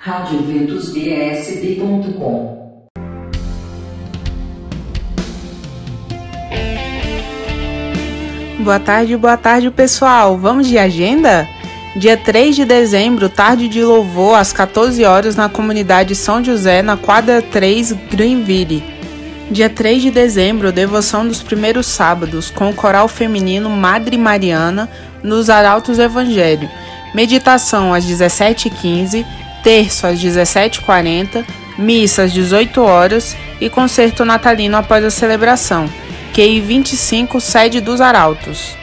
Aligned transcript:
radioventusbsb.com 0.00 2.56
Boa 8.60 8.78
tarde, 8.78 9.16
boa 9.16 9.36
tarde, 9.36 9.72
pessoal. 9.72 10.38
Vamos 10.38 10.68
de 10.68 10.78
agenda? 10.78 11.48
Dia 11.96 12.16
3 12.16 12.54
de 12.54 12.64
dezembro, 12.64 13.28
tarde 13.28 13.66
de 13.66 13.82
louvor, 13.82 14.38
às 14.38 14.52
14 14.52 15.04
horas, 15.04 15.34
na 15.34 15.48
comunidade 15.48 16.14
São 16.14 16.44
José, 16.44 16.80
na 16.80 16.96
quadra 16.96 17.42
3, 17.42 17.90
Greenville. 18.08 18.84
Dia 19.50 19.68
3 19.68 20.00
de 20.00 20.12
dezembro, 20.12 20.70
devoção 20.70 21.26
dos 21.26 21.42
primeiros 21.42 21.88
sábados, 21.88 22.50
com 22.50 22.70
o 22.70 22.74
coral 22.74 23.08
feminino 23.08 23.68
Madre 23.68 24.16
Mariana, 24.16 24.88
nos 25.24 25.50
Arautos 25.50 25.98
Evangelho. 25.98 26.70
Meditação 27.12 27.92
às 27.92 28.04
17h15, 28.04 29.26
terço 29.62 30.06
às 30.06 30.18
17h40, 30.18 31.44
missa 31.78 32.22
às 32.22 32.32
18 32.32 32.80
horas 32.82 33.36
e 33.60 33.68
concerto 33.68 34.24
natalino 34.24 34.76
após 34.76 35.04
a 35.04 35.10
celebração. 35.10 35.88
QI 36.32 36.60
25, 36.60 37.40
sede 37.40 37.80
dos 37.80 38.00
Arautos. 38.00 38.76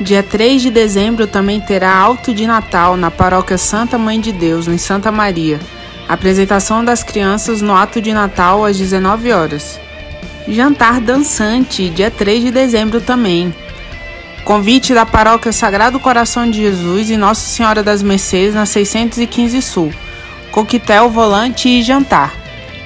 Dia 0.00 0.22
3 0.22 0.62
de 0.62 0.70
dezembro 0.70 1.26
também 1.26 1.60
terá 1.60 1.94
alto 1.94 2.34
de 2.34 2.46
Natal 2.46 2.96
na 2.96 3.10
paróquia 3.10 3.58
Santa 3.58 3.98
Mãe 3.98 4.20
de 4.20 4.32
Deus, 4.32 4.66
em 4.66 4.78
Santa 4.78 5.12
Maria. 5.12 5.60
Apresentação 6.08 6.84
das 6.84 7.02
crianças 7.02 7.60
no 7.62 7.76
ato 7.76 8.00
de 8.00 8.12
Natal 8.12 8.64
às 8.64 8.76
19 8.76 9.32
horas. 9.32 9.78
Jantar 10.48 11.00
dançante, 11.00 11.88
dia 11.88 12.10
3 12.10 12.44
de 12.44 12.50
dezembro 12.50 13.00
também. 13.00 13.54
Convite 14.44 14.92
da 14.92 15.06
paróquia 15.06 15.52
Sagrado 15.52 16.00
Coração 16.00 16.50
de 16.50 16.62
Jesus 16.62 17.10
e 17.10 17.16
Nossa 17.16 17.46
Senhora 17.46 17.82
das 17.82 18.02
Mercês 18.02 18.54
na 18.54 18.66
615 18.66 19.62
Sul. 19.62 19.92
Coquetel, 20.52 21.08
volante 21.08 21.68
e 21.68 21.82
jantar. 21.82 22.32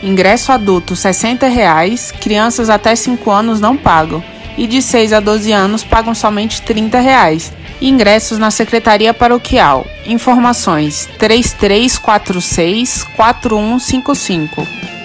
Ingresso 0.03 0.53
adulto 0.53 0.95
60 0.97 1.49
reais, 1.49 2.13
crianças 2.13 2.71
até 2.71 2.95
5 2.95 3.31
anos 3.31 3.61
não 3.61 3.77
pagam 3.77 4.23
e 4.57 4.67
de 4.67 4.81
6 4.81 5.13
a 5.13 5.21
12 5.21 5.53
anos 5.53 5.85
pagam 5.85 6.15
somente 6.15 6.63
30 6.63 6.99
reais. 7.01 7.53
Ingressos 7.81 8.39
na 8.39 8.51
Secretaria 8.51 9.13
Paroquial. 9.13 9.87
Informações 10.07 11.09
3346 11.19 13.05
4155. 13.17 14.96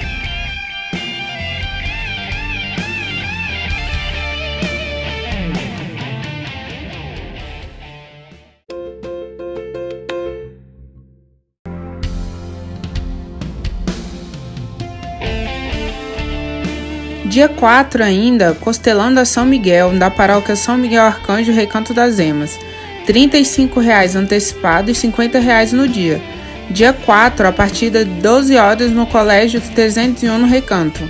Dia 17.32 17.48
4 17.48 18.04
ainda, 18.04 18.54
Costelando 18.60 19.18
a 19.18 19.24
São 19.24 19.46
Miguel, 19.46 19.98
da 19.98 20.12
paróquia 20.12 20.54
São 20.54 20.78
Miguel 20.78 21.06
Arcanjo, 21.06 21.54
Recanto 21.54 21.94
das 21.94 22.20
Emas. 22.20 22.60
R$ 23.08 23.14
35,00 23.14 24.18
antecipado 24.18 24.92
e 24.92 24.94
R$ 24.94 25.00
50,00 25.00 25.72
no 25.72 25.88
dia. 25.88 26.22
Dia 26.70 26.92
4, 26.92 27.48
a 27.48 27.54
partir 27.54 27.90
das 27.90 28.06
12 28.06 28.58
horas 28.58 28.92
no 28.92 29.06
Colégio 29.06 29.62
301 29.62 30.40
no 30.40 30.46
Recanto. 30.46 31.10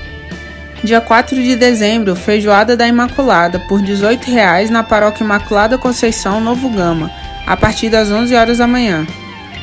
Dia 0.83 1.01
4 1.01 1.41
de 1.41 1.55
dezembro, 1.55 2.15
Feijoada 2.15 2.77
da 2.77 2.87
Imaculada, 2.87 3.59
por 3.61 3.81
R$ 3.81 3.91
18,00 3.91 4.69
na 4.69 4.83
Paróquia 4.83 5.23
Imaculada 5.23 5.75
Conceição, 5.75 6.39
Novo 6.39 6.69
Gama, 6.69 7.09
a 7.47 7.57
partir 7.57 7.89
das 7.89 8.11
11 8.11 8.35
horas 8.35 8.59
da 8.59 8.67
manhã. 8.67 9.07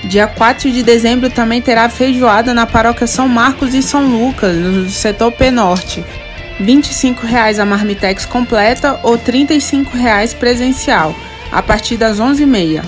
Dia 0.02 0.26
4 0.26 0.72
de 0.72 0.82
dezembro 0.82 1.30
também 1.30 1.62
terá 1.62 1.88
feijoada 1.88 2.52
na 2.52 2.66
Paróquia 2.66 3.06
São 3.06 3.28
Marcos 3.28 3.74
e 3.74 3.80
São 3.80 4.04
Lucas, 4.08 4.56
no 4.56 4.90
setor 4.90 5.30
P 5.30 5.52
Norte, 5.52 6.04
R$ 6.58 6.66
25,00 6.66 7.60
a 7.60 7.64
marmitex 7.64 8.26
completa 8.26 8.98
ou 9.02 9.12
R$ 9.14 9.20
35,00 9.24 10.34
presencial, 10.36 11.14
a 11.52 11.62
partir 11.62 11.96
das 11.96 12.18
11h30. 12.18 12.82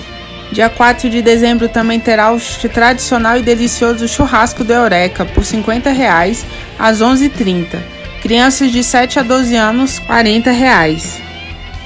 Dia 0.51 0.69
4 0.69 1.09
de 1.09 1.21
dezembro 1.21 1.69
também 1.69 1.97
terá 1.97 2.33
o 2.33 2.39
tradicional 2.73 3.37
e 3.37 3.41
delicioso 3.41 4.07
churrasco 4.07 4.65
do 4.65 4.73
Eureka 4.73 5.23
por 5.23 5.43
R$ 5.43 5.49
50,00 5.49 6.43
às 6.77 6.99
11h30. 6.99 7.79
Crianças 8.21 8.71
de 8.71 8.83
7 8.83 9.19
a 9.19 9.23
12 9.23 9.55
anos, 9.55 9.97
R$ 9.99 10.23
40,00. 10.23 11.21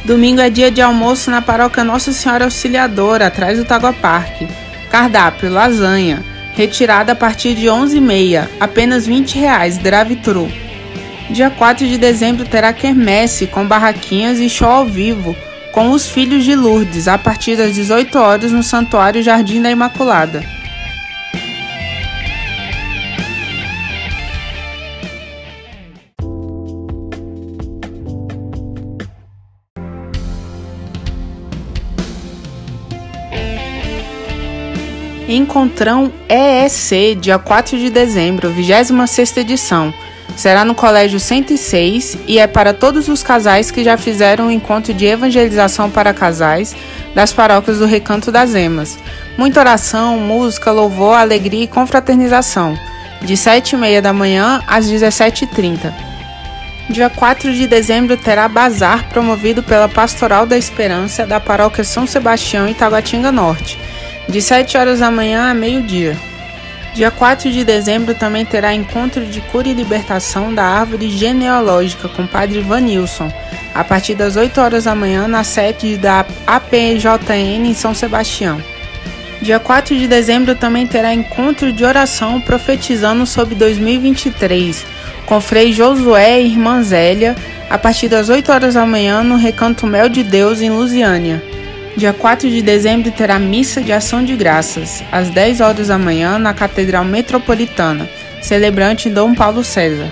Domingo 0.03 0.41
é 0.41 0.49
dia 0.49 0.71
de 0.71 0.81
almoço 0.81 1.29
na 1.29 1.41
paróquia 1.41 1.83
Nossa 1.83 2.11
Senhora 2.11 2.45
Auxiliadora, 2.45 3.27
atrás 3.27 3.57
do 3.57 3.65
Tagua 3.65 3.93
Parque. 3.93 4.47
Cardápio, 4.89 5.49
lasanha, 5.49 6.23
retirada 6.55 7.11
a 7.11 7.15
partir 7.15 7.53
de 7.53 7.67
11h30, 7.67 8.47
apenas 8.59 9.05
R$ 9.05 9.13
20,00, 9.13 9.77
drive-thru. 9.81 10.64
Dia 11.29 11.49
4 11.49 11.87
de 11.87 11.97
dezembro 11.97 12.45
terá 12.45 12.71
quermesse 12.71 13.47
com 13.47 13.65
barraquinhas 13.65 14.39
e 14.39 14.47
show 14.47 14.69
ao 14.69 14.85
vivo 14.85 15.35
com 15.71 15.89
os 15.89 16.07
Filhos 16.07 16.45
de 16.45 16.55
Lourdes 16.55 17.07
a 17.07 17.17
partir 17.17 17.57
das 17.57 17.73
18 17.73 18.17
horas 18.17 18.51
no 18.51 18.63
Santuário 18.63 19.21
Jardim 19.23 19.61
da 19.61 19.71
Imaculada. 19.71 20.43
Encontrão 35.27 36.13
EEC, 36.29 37.15
dia 37.15 37.39
4 37.39 37.77
de 37.79 37.89
dezembro, 37.89 38.53
26ª 38.53 39.37
edição. 39.39 39.93
Será 40.35 40.65
no 40.65 40.75
Colégio 40.75 41.19
106 41.19 42.17
e 42.27 42.39
é 42.39 42.45
para 42.45 42.73
todos 42.73 43.07
os 43.07 43.23
casais 43.23 43.71
que 43.71 43.83
já 43.83 43.97
fizeram 43.97 44.45
o 44.45 44.47
um 44.47 44.51
encontro 44.51 44.93
de 44.93 45.05
evangelização 45.05 45.89
para 45.89 46.13
casais 46.13 46.75
das 47.13 47.31
paróquias 47.31 47.79
do 47.79 47.85
Recanto 47.85 48.31
das 48.31 48.53
Emas. 48.53 48.97
Muita 49.37 49.61
oração, 49.61 50.19
música, 50.19 50.71
louvor, 50.71 51.15
alegria 51.15 51.63
e 51.63 51.67
confraternização. 51.67 52.77
De 53.21 53.33
7h30 53.33 54.01
da 54.01 54.11
manhã 54.11 54.61
às 54.67 54.85
17h30. 54.85 55.93
Dia 56.89 57.09
4 57.09 57.53
de 57.53 57.65
dezembro 57.65 58.15
terá 58.15 58.47
bazar 58.47 59.09
promovido 59.09 59.63
pela 59.63 59.89
Pastoral 59.89 60.45
da 60.45 60.57
Esperança 60.57 61.25
da 61.25 61.39
Paróquia 61.39 61.83
São 61.83 62.05
Sebastião, 62.05 62.67
Itaguatinga 62.67 63.31
Norte, 63.31 63.79
de 64.29 64.41
7 64.41 64.77
horas 64.77 64.99
da 64.99 65.09
manhã 65.09 65.49
a 65.49 65.53
meio-dia. 65.53 66.15
Dia 66.95 67.11
4 67.11 67.51
de 67.51 67.65
dezembro 67.65 68.15
também 68.15 68.45
terá 68.45 68.73
encontro 68.73 69.25
de 69.25 69.41
cura 69.41 69.67
e 69.67 69.73
libertação 69.73 70.53
da 70.53 70.63
árvore 70.63 71.09
genealógica 71.09 72.07
com 72.07 72.25
Padre 72.25 72.61
Vanilson, 72.61 73.29
a 73.73 73.83
partir 73.83 74.15
das 74.15 74.37
8 74.37 74.61
horas 74.61 74.85
da 74.85 74.95
manhã 74.95 75.27
na 75.27 75.43
sede 75.43 75.97
da 75.97 76.25
APJN 76.47 77.67
em 77.67 77.73
São 77.73 77.93
Sebastião. 77.93 78.63
Dia 79.41 79.59
4 79.59 79.93
de 79.97 80.07
dezembro 80.07 80.55
também 80.55 80.87
terá 80.87 81.13
encontro 81.13 81.73
de 81.73 81.83
oração 81.83 82.39
profetizando 82.39 83.25
sobre 83.25 83.55
2023, 83.55 84.85
com 85.25 85.41
Frei 85.41 85.73
Josué 85.73 86.41
e 86.41 86.45
Irmã 86.45 86.81
Zélia, 86.81 87.35
a 87.69 87.77
partir 87.77 88.07
das 88.07 88.29
8 88.29 88.49
horas 88.49 88.75
da 88.75 88.85
manhã 88.85 89.21
no 89.21 89.35
Recanto 89.35 89.85
Mel 89.85 90.07
de 90.07 90.23
Deus 90.23 90.61
em 90.61 90.69
Lusiânia. 90.69 91.43
Dia 91.97 92.11
4 92.11 92.49
de 92.49 92.61
dezembro 92.61 93.09
terá 93.09 93.39
missa 93.39 93.81
de 93.81 93.93
ação 93.93 94.21
de 94.21 94.35
graças, 94.35 95.01
às 95.13 95.29
10 95.29 95.61
horas 95.61 95.87
da 95.87 95.97
manhã, 95.97 96.37
na 96.37 96.53
Catedral 96.53 97.05
Metropolitana, 97.05 98.09
celebrante 98.41 99.09
Dom 99.09 99.33
Paulo 99.33 99.63
César. 99.63 100.11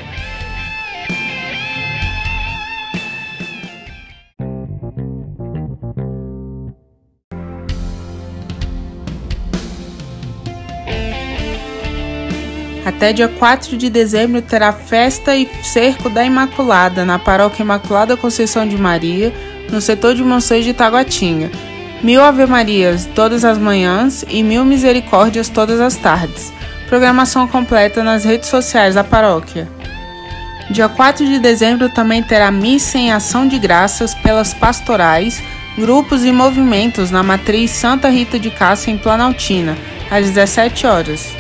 Até 12.86 13.12
dia 13.12 13.28
4 13.28 13.76
de 13.76 13.90
dezembro 13.90 14.42
terá 14.42 14.72
festa 14.72 15.36
e 15.36 15.50
cerco 15.62 16.10
da 16.10 16.24
Imaculada 16.24 17.04
na 17.04 17.20
Paróquia 17.20 17.64
Imaculada 17.64 18.16
Conceição 18.16 18.66
de 18.66 18.78
Maria, 18.78 19.34
no 19.70 19.82
setor 19.82 20.16
de 20.16 20.24
Monções 20.24 20.64
de 20.64 20.74
Taguatinga, 20.74 21.50
Mil 22.04 22.22
Ave 22.22 22.46
Marias 22.46 23.08
todas 23.16 23.46
as 23.46 23.58
manhãs 23.58 24.26
e 24.28 24.44
mil 24.44 24.66
misericórdias 24.66 25.48
todas 25.48 25.80
as 25.80 25.96
tardes. 25.96 26.52
Programação 26.90 27.48
completa 27.48 28.04
nas 28.04 28.26
redes 28.26 28.50
sociais 28.50 28.96
da 28.96 29.06
paróquia. 29.06 29.70
Dia 30.70 30.90
4 30.90 31.26
de 31.26 31.40
dezembro 31.40 31.88
também 31.88 32.22
terá 32.22 32.52
missa 32.52 32.98
em 32.98 33.14
ação 33.14 33.48
de 33.48 33.58
graças 33.58 34.14
pelas 34.16 34.54
pastorais, 34.54 35.42
grupos 35.78 36.26
e 36.26 36.32
movimentos 36.34 37.10
na 37.10 37.24
matriz 37.24 37.72
Santa 37.72 38.10
Rita 38.10 38.38
de 38.38 38.52
Cássia 38.52 38.92
em 38.92 38.98
Planaltina, 38.98 39.78
às 40.12 40.26
17 40.26 40.86
horas. 40.86 41.34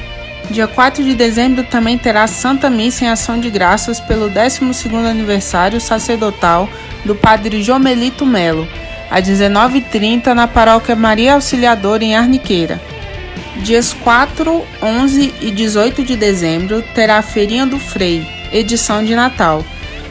Dia 0.50 0.68
4 0.68 1.04
de 1.04 1.14
dezembro 1.14 1.66
também 1.66 1.98
terá 1.98 2.26
Santa 2.26 2.70
Missa 2.70 3.04
em 3.04 3.10
ação 3.10 3.38
de 3.38 3.50
graças 3.50 4.00
pelo 4.00 4.30
12º 4.30 5.06
aniversário 5.06 5.82
sacerdotal 5.82 6.70
do 7.04 7.16
Padre 7.16 7.62
Jomelito 7.62 8.26
Melo, 8.26 8.66
às 9.14 9.22
19h30 9.22 10.34
na 10.34 10.48
Paróquia 10.48 10.96
Maria 10.96 11.36
Auxiliadora 11.36 12.04
em 12.04 12.16
Arniqueira. 12.16 12.82
Dias 13.58 13.94
4, 13.94 14.66
11 14.82 15.36
e 15.40 15.52
18 15.52 16.04
de 16.04 16.16
dezembro 16.16 16.82
terá 16.96 17.20
a 17.20 17.22
Feirinha 17.22 17.68
do 17.68 17.78
Frei, 17.78 18.26
edição 18.52 19.06
de 19.06 19.16
Natal, 19.16 19.64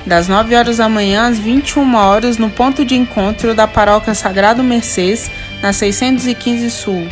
das 0.07 0.29
9 0.29 0.55
horas 0.55 0.77
da 0.77 0.89
manhã 0.89 1.27
às 1.27 1.37
21 1.37 1.97
horas 1.97 2.39
no 2.39 2.49
ponto 2.49 2.85
de 2.85 2.95
encontro 2.95 3.57
da 3.57 3.67
Paróquia 3.67 4.15
Sagrado 4.15 4.63
Mercês, 4.63 5.29
na 5.61 5.73
615 5.73 6.71
Sul. 6.71 7.09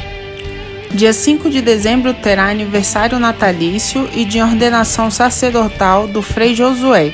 Dia 0.93 1.13
5 1.13 1.51
de 1.51 1.61
dezembro 1.61 2.15
terá 2.15 2.51
aniversário 2.51 3.19
natalício 3.19 4.09
e 4.15 4.25
de 4.25 4.41
ordenação 4.41 5.11
sacerdotal 5.11 6.07
do 6.07 6.23
Frei 6.23 6.55
Josué. 6.55 7.13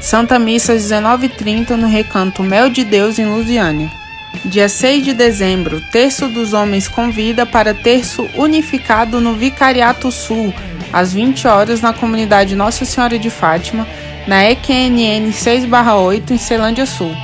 Santa 0.00 0.36
Missa 0.36 0.72
às 0.72 0.82
19h30 0.82 1.70
no 1.70 1.86
Recanto 1.86 2.42
Mel 2.42 2.68
de 2.68 2.82
Deus 2.82 3.20
em 3.20 3.26
Lusiânia. 3.26 4.05
Dia 4.44 4.68
6 4.68 5.04
de 5.04 5.12
dezembro, 5.12 5.80
Terço 5.80 6.28
dos 6.28 6.52
Homens 6.52 6.86
convida 6.86 7.44
para 7.44 7.74
terço 7.74 8.28
unificado 8.34 9.20
no 9.20 9.34
Vicariato 9.34 10.10
Sul, 10.12 10.52
às 10.92 11.12
20 11.12 11.48
horas 11.48 11.80
na 11.80 11.92
comunidade 11.92 12.54
Nossa 12.54 12.84
Senhora 12.84 13.18
de 13.18 13.30
Fátima, 13.30 13.86
na 14.26 14.44
EQNN 14.44 15.32
6/8 15.32 16.32
em 16.32 16.38
Celândia 16.38 16.86
Sul. 16.86 17.14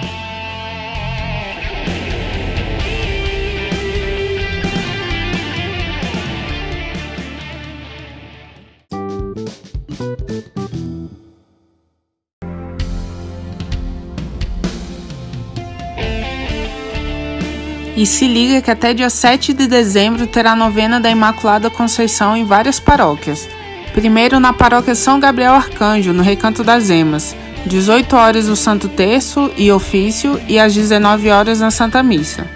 E 17.96 18.06
se 18.06 18.26
liga 18.26 18.62
que 18.62 18.70
até 18.70 18.94
dia 18.94 19.10
7 19.10 19.52
de 19.52 19.66
dezembro 19.66 20.26
terá 20.26 20.56
novena 20.56 20.98
da 20.98 21.10
Imaculada 21.10 21.68
Conceição 21.68 22.36
em 22.36 22.44
várias 22.44 22.80
paróquias. 22.80 23.48
Primeiro 23.92 24.40
na 24.40 24.52
paróquia 24.52 24.94
São 24.94 25.20
Gabriel 25.20 25.52
Arcanjo, 25.52 26.12
no 26.12 26.22
Recanto 26.22 26.64
das 26.64 26.88
Emas, 26.88 27.36
18 27.66 28.16
horas 28.16 28.48
o 28.48 28.56
Santo 28.56 28.88
Terço 28.88 29.50
e 29.56 29.70
ofício 29.70 30.40
e 30.48 30.58
às 30.58 30.74
19 30.74 31.30
horas 31.30 31.60
na 31.60 31.70
Santa 31.70 32.02
Missa. 32.02 32.46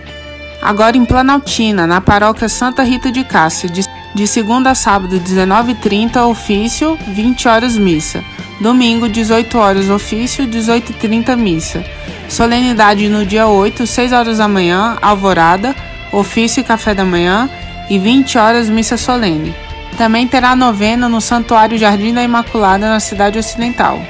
Agora 0.63 0.97
em 0.97 1.05
Planaltina, 1.05 1.87
na 1.87 2.01
paróquia 2.01 2.49
Santa 2.49 2.83
Rita 2.83 3.13
de 3.13 3.23
Cássia, 3.23 3.69
de, 3.69 3.83
de 4.15 4.27
segunda 4.27 4.71
a 4.71 4.75
sábado, 4.75 5.21
19h30 5.21 6.27
ofício, 6.27 6.99
20 7.09 7.47
horas 7.47 7.77
missa. 7.77 8.25
Domingo, 8.61 9.07
18 9.07 9.59
horas 9.59 9.91
ofício, 9.91 10.47
18h30 10.47 11.37
missa. 11.37 11.85
Solenidade 12.29 13.09
no 13.09 13.25
dia 13.25 13.47
8, 13.47 13.87
6 13.87 14.13
horas 14.13 14.39
da 14.39 14.49
manhã, 14.49 14.97
alvorada, 15.01 15.75
ofício 16.13 16.61
e 16.61 16.65
café 16.65 16.95
da 16.95 17.05
manhã 17.05 17.49
e 17.89 17.99
20 17.99 18.37
horas 18.39 18.69
missa 18.69 18.97
solene. 18.97 19.55
Também 19.97 20.27
terá 20.27 20.55
novena 20.55 21.09
no 21.09 21.21
Santuário 21.21 21.79
Jardim 21.79 22.13
da 22.13 22.23
Imaculada 22.23 22.89
na 22.89 23.01
cidade 23.01 23.39
ocidental. 23.39 24.03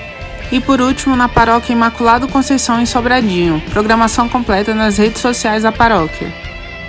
E 0.50 0.60
por 0.60 0.80
último, 0.80 1.16
na 1.16 1.28
Paróquia 1.28 1.72
Imaculado 1.72 2.28
Conceição 2.28 2.80
em 2.80 2.86
Sobradinho, 2.86 3.62
programação 3.70 4.28
completa 4.28 4.74
nas 4.74 4.96
redes 4.96 5.20
sociais 5.20 5.64
da 5.64 5.72
paróquia. 5.72 6.32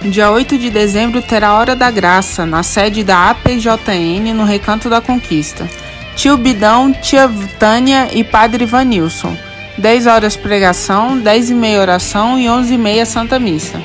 Dia 0.01 0.29
8 0.29 0.57
de 0.57 0.69
dezembro 0.69 1.21
terá 1.21 1.53
Hora 1.53 1.75
da 1.75 1.89
Graça, 1.89 2.45
na 2.45 2.61
sede 2.61 3.03
da 3.03 3.31
APJN 3.31 4.31
no 4.33 4.43
Recanto 4.43 4.89
da 4.89 5.01
Conquista. 5.01 5.67
Tio 6.15 6.37
Bidão, 6.37 6.93
tia 6.93 7.29
Tânia 7.59 8.09
e 8.13 8.23
Padre 8.23 8.65
Vanilson. 8.65 9.35
10 9.77 10.07
horas 10.07 10.35
pregação, 10.35 11.19
10 11.19 11.51
e 11.51 11.53
meia 11.53 11.79
oração 11.79 12.39
e 12.39 12.49
11 12.49 12.73
e 12.73 12.77
meia 12.79 13.05
Santa 13.05 13.37
Missa. 13.37 13.79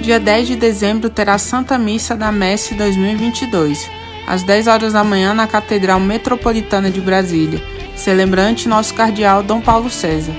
Dia 0.00 0.20
10 0.20 0.46
de 0.46 0.54
dezembro 0.54 1.10
terá 1.10 1.36
Santa 1.36 1.76
Missa 1.76 2.14
da 2.14 2.30
Messe 2.30 2.74
2022, 2.74 3.90
às 4.24 4.44
10 4.44 4.68
horas 4.68 4.92
da 4.92 5.02
manhã 5.02 5.34
na 5.34 5.48
Catedral 5.48 5.98
Metropolitana 5.98 6.92
de 6.92 7.00
Brasília, 7.00 7.60
celebrante 7.96 8.68
nosso 8.68 8.94
cardeal 8.94 9.42
Dom 9.42 9.60
Paulo 9.60 9.90
César. 9.90 10.32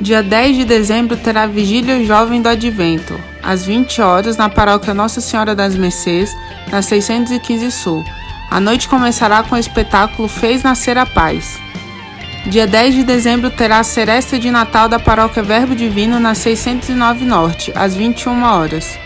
Dia 0.00 0.22
10 0.22 0.58
de 0.58 0.64
dezembro 0.64 1.16
terá 1.16 1.44
Vigília 1.44 2.04
Jovem 2.04 2.40
do 2.40 2.48
Advento, 2.48 3.18
às 3.48 3.64
20 3.64 4.02
horas, 4.02 4.36
na 4.36 4.50
paróquia 4.50 4.92
Nossa 4.92 5.22
Senhora 5.22 5.54
das 5.54 5.74
Mercês, 5.74 6.36
na 6.70 6.82
615 6.82 7.70
Sul. 7.70 8.04
A 8.50 8.60
noite 8.60 8.86
começará 8.86 9.42
com 9.42 9.54
o 9.54 9.58
espetáculo 9.58 10.28
Fez 10.28 10.62
Nascer 10.62 10.98
a 10.98 11.06
Paz. 11.06 11.58
Dia 12.44 12.66
10 12.66 12.96
de 12.96 13.04
dezembro 13.04 13.50
terá 13.50 13.78
a 13.78 13.84
seresta 13.84 14.38
de 14.38 14.50
Natal 14.50 14.86
da 14.86 14.98
paróquia 14.98 15.42
Verbo 15.42 15.74
Divino 15.74 16.20
na 16.20 16.34
609 16.34 17.24
Norte, 17.24 17.72
às 17.74 17.96
21 17.96 18.42
horas. 18.42 18.98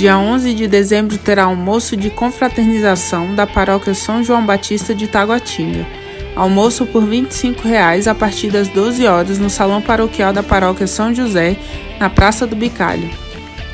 Dia 0.00 0.16
11 0.16 0.54
de 0.54 0.66
dezembro 0.66 1.18
terá 1.18 1.44
almoço 1.44 1.94
de 1.94 2.08
confraternização 2.08 3.34
da 3.34 3.46
paróquia 3.46 3.92
São 3.92 4.24
João 4.24 4.46
Batista 4.46 4.94
de 4.94 5.06
Taguatinga. 5.06 5.86
Almoço 6.34 6.86
por 6.86 7.04
25 7.04 7.68
reais 7.68 8.08
a 8.08 8.14
partir 8.14 8.48
das 8.48 8.66
12 8.68 9.06
horas 9.06 9.38
no 9.38 9.50
salão 9.50 9.82
paroquial 9.82 10.32
da 10.32 10.42
paróquia 10.42 10.86
São 10.86 11.14
José, 11.14 11.54
na 11.98 12.08
Praça 12.08 12.46
do 12.46 12.56
Bicalho. 12.56 13.10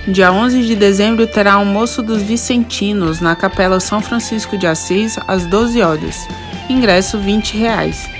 Dia 0.08 0.32
11 0.32 0.66
de 0.66 0.74
dezembro 0.74 1.28
terá 1.28 1.52
almoço 1.52 2.02
dos 2.02 2.22
Vicentinos 2.22 3.20
na 3.20 3.36
Capela 3.36 3.78
São 3.78 4.00
Francisco 4.00 4.58
de 4.58 4.66
Assis 4.66 5.16
às 5.28 5.46
12 5.46 5.80
horas. 5.80 6.26
Ingresso 6.68 7.20
20 7.20 7.56
reais. 7.56 8.10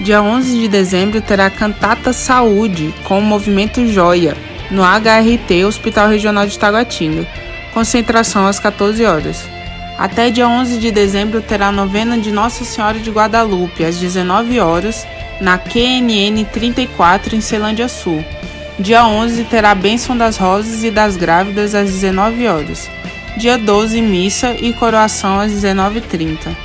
Dia 0.00 0.20
11 0.20 0.58
de 0.58 0.66
dezembro 0.66 1.20
terá 1.20 1.48
cantata 1.48 2.12
Saúde 2.12 2.92
com 3.04 3.20
o 3.20 3.22
movimento 3.22 3.86
Joia 3.86 4.36
no 4.68 4.82
HRT 4.82 5.64
Hospital 5.64 6.08
Regional 6.08 6.44
de 6.44 6.58
Taguatinga 6.58 7.51
concentração 7.72 8.46
às 8.46 8.58
14 8.58 9.04
horas. 9.04 9.44
Até 9.98 10.30
dia 10.30 10.48
11 10.48 10.78
de 10.78 10.90
dezembro 10.90 11.42
terá 11.42 11.68
a 11.68 11.72
novena 11.72 12.16
de 12.18 12.30
Nossa 12.30 12.64
Senhora 12.64 12.98
de 12.98 13.10
Guadalupe, 13.10 13.84
às 13.84 13.98
19 13.98 14.58
horas, 14.58 15.06
na 15.40 15.58
QNN 15.58 16.44
34, 16.52 17.36
em 17.36 17.40
Celândia 17.40 17.88
Sul. 17.88 18.24
Dia 18.78 19.06
11 19.06 19.44
terá 19.44 19.72
a 19.72 19.74
Bênção 19.74 20.16
das 20.16 20.38
Rosas 20.38 20.82
e 20.82 20.90
das 20.90 21.14
Grávidas, 21.16 21.74
às 21.74 21.90
19 21.90 22.48
horas. 22.48 22.88
Dia 23.36 23.58
12, 23.58 24.00
missa 24.00 24.56
e 24.58 24.72
coroação 24.72 25.38
às 25.38 25.52
19h30. 25.52 26.56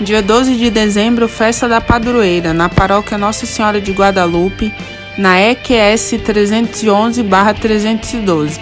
Dia 0.00 0.20
12 0.22 0.56
de 0.56 0.70
dezembro, 0.70 1.28
festa 1.28 1.68
da 1.68 1.80
padroeira, 1.80 2.52
na 2.52 2.68
paróquia 2.68 3.16
Nossa 3.16 3.46
Senhora 3.46 3.80
de 3.80 3.92
Guadalupe, 3.92 4.74
na 5.16 5.40
EQS 5.40 6.14
311-312. 6.24 8.58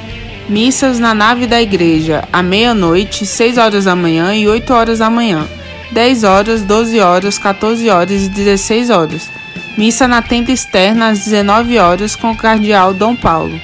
Missas 0.49 0.99
na 0.99 1.15
nave 1.15 1.47
da 1.47 1.63
igreja, 1.63 2.29
à 2.33 2.43
meia-noite, 2.43 3.25
6 3.25 3.59
horas 3.59 3.85
da 3.85 3.95
manhã 3.97 4.35
e 4.35 4.47
8 4.47 4.73
horas 4.73 4.99
da 4.99 5.09
manhã, 5.09 5.49
10 5.93 6.25
horas, 6.25 6.63
12 6.63 7.01
horas, 7.01 7.39
14 7.39 7.89
horas 7.89 8.23
e 8.25 8.29
16 8.29 8.91
horas. 8.91 9.31
Missa 9.79 10.07
na 10.07 10.21
tenda 10.21 10.51
externa 10.51 11.09
às 11.09 11.21
19 11.21 11.79
horas 11.79 12.15
com 12.15 12.33
o 12.33 12.37
cardeal 12.37 12.93
Dom 12.93 13.17
Paulo. 13.17 13.59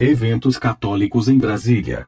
Eventos 0.00 0.58
católicos 0.58 1.28
em 1.28 1.36
Brasília. 1.36 2.06